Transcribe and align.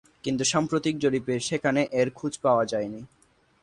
কিন্তু 0.23 0.43
সাম্প্রতিক 0.43 0.95
জরিপে 0.99 1.35
সেখানে 1.39 1.81
এর 1.91 2.07
খোঁজ 2.09 2.33
পাওয়া 2.43 2.63
যায়নি। 2.65 3.01